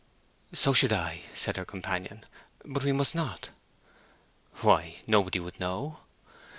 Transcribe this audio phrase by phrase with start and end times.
[0.51, 2.25] "So should I," said her companion.
[2.65, 3.51] "But we must not."
[4.61, 4.95] "Why?
[5.05, 5.99] Nobody would know."